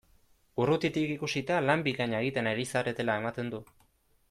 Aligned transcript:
Urrutitik 0.63 1.11
ikusita, 1.17 1.59
lan 1.67 1.85
bikaina 1.89 2.23
egiten 2.25 2.51
ari 2.53 2.67
zaretela 2.75 3.19
ematen 3.23 3.55
du! 3.57 3.63